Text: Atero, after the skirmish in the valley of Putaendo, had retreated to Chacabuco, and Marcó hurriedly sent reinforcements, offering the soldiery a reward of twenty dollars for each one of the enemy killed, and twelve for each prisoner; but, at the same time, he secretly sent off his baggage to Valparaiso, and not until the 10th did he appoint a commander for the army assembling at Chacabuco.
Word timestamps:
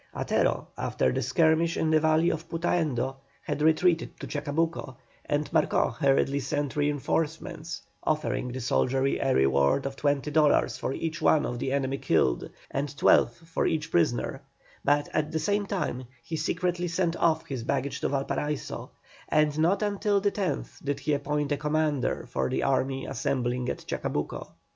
Atero, 0.15 0.65
after 0.79 1.11
the 1.11 1.21
skirmish 1.21 1.77
in 1.77 1.91
the 1.91 1.99
valley 1.99 2.31
of 2.31 2.49
Putaendo, 2.49 3.17
had 3.43 3.61
retreated 3.61 4.19
to 4.19 4.25
Chacabuco, 4.25 4.95
and 5.27 5.45
Marcó 5.51 5.93
hurriedly 5.95 6.39
sent 6.39 6.75
reinforcements, 6.75 7.83
offering 8.01 8.47
the 8.51 8.61
soldiery 8.61 9.19
a 9.19 9.35
reward 9.35 9.85
of 9.85 9.95
twenty 9.95 10.31
dollars 10.31 10.75
for 10.75 10.91
each 10.91 11.21
one 11.21 11.45
of 11.45 11.59
the 11.59 11.71
enemy 11.71 11.99
killed, 11.99 12.49
and 12.71 12.97
twelve 12.97 13.31
for 13.31 13.67
each 13.67 13.91
prisoner; 13.91 14.41
but, 14.83 15.07
at 15.13 15.31
the 15.31 15.37
same 15.37 15.67
time, 15.67 16.05
he 16.23 16.35
secretly 16.35 16.87
sent 16.87 17.15
off 17.17 17.45
his 17.45 17.61
baggage 17.61 17.99
to 18.01 18.09
Valparaiso, 18.09 18.89
and 19.29 19.59
not 19.59 19.83
until 19.83 20.19
the 20.19 20.31
10th 20.31 20.83
did 20.83 20.99
he 21.01 21.13
appoint 21.13 21.51
a 21.51 21.57
commander 21.57 22.25
for 22.27 22.49
the 22.49 22.63
army 22.63 23.05
assembling 23.05 23.69
at 23.69 23.85
Chacabuco. 23.87 24.47